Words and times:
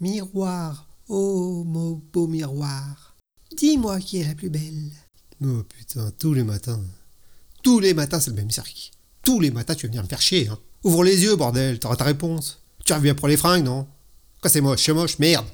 Miroir, 0.00 0.86
oh 1.08 1.64
mon 1.64 2.00
beau 2.12 2.28
miroir, 2.28 3.16
dis-moi 3.56 3.98
qui 3.98 4.20
est 4.20 4.28
la 4.28 4.36
plus 4.36 4.48
belle. 4.48 4.92
Oh 5.44 5.64
putain, 5.64 6.12
tous 6.16 6.34
les 6.34 6.44
matins. 6.44 6.80
Tous 7.64 7.80
les 7.80 7.94
matins, 7.94 8.20
c'est 8.20 8.30
le 8.30 8.36
même 8.36 8.50
cirque. 8.50 8.92
Tous 9.22 9.40
les 9.40 9.50
matins, 9.50 9.74
tu 9.74 9.86
vas 9.86 9.90
venir 9.90 10.04
me 10.04 10.08
faire 10.08 10.20
chier. 10.22 10.46
Hein. 10.46 10.58
Ouvre 10.84 11.02
les 11.02 11.22
yeux, 11.22 11.34
bordel, 11.34 11.80
t'auras 11.80 11.96
ta 11.96 12.04
réponse. 12.04 12.62
Tu 12.84 12.92
reviens 12.92 13.16
pour 13.16 13.26
les 13.26 13.36
fringues, 13.36 13.64
non? 13.64 13.88
Quoi, 14.40 14.48
c'est 14.48 14.60
moche, 14.60 14.84
c'est 14.84 14.92
moche, 14.92 15.18
merde 15.18 15.46